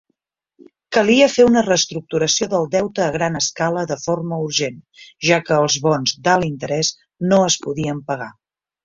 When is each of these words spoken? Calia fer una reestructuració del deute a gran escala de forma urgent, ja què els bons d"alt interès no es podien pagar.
Calia 0.95 1.25
fer 1.33 1.43
una 1.49 1.61
reestructuració 1.65 2.47
del 2.53 2.65
deute 2.75 3.03
a 3.07 3.09
gran 3.15 3.39
escala 3.39 3.83
de 3.91 3.97
forma 4.05 4.39
urgent, 4.47 4.79
ja 5.29 5.39
què 5.51 5.59
els 5.67 5.77
bons 5.85 6.15
d"alt 6.29 6.49
interès 6.49 6.91
no 7.33 7.43
es 7.51 7.59
podien 7.69 8.03
pagar. 8.09 8.31